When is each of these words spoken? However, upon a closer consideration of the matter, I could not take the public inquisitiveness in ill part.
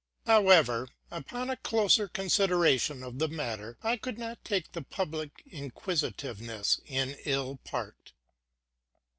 However, 0.25 0.89
upon 1.11 1.51
a 1.51 1.57
closer 1.57 2.07
consideration 2.07 3.03
of 3.03 3.19
the 3.19 3.27
matter, 3.27 3.77
I 3.83 3.97
could 3.97 4.17
not 4.17 4.43
take 4.43 4.71
the 4.71 4.81
public 4.81 5.43
inquisitiveness 5.45 6.81
in 6.87 7.15
ill 7.25 7.57
part. 7.63 8.11